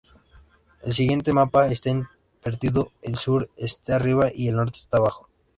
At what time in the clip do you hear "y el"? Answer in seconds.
4.33-4.55